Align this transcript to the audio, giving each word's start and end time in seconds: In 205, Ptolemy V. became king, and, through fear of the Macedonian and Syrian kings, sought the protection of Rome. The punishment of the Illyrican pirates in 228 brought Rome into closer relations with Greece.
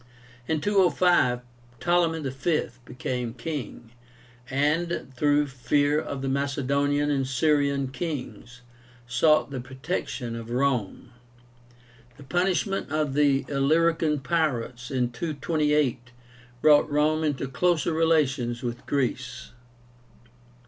In 0.47 0.61
205, 0.61 1.41
Ptolemy 1.79 2.27
V. 2.27 2.63
became 2.85 3.35
king, 3.35 3.91
and, 4.49 5.13
through 5.15 5.45
fear 5.45 5.99
of 5.99 6.23
the 6.23 6.27
Macedonian 6.27 7.11
and 7.11 7.27
Syrian 7.27 7.87
kings, 7.89 8.61
sought 9.05 9.51
the 9.51 9.59
protection 9.61 10.35
of 10.35 10.49
Rome. 10.49 11.11
The 12.17 12.23
punishment 12.23 12.89
of 12.89 13.13
the 13.13 13.43
Illyrican 13.43 14.23
pirates 14.23 14.89
in 14.89 15.11
228 15.11 16.09
brought 16.63 16.89
Rome 16.89 17.23
into 17.23 17.47
closer 17.47 17.93
relations 17.93 18.63
with 18.63 18.83
Greece. 18.87 19.51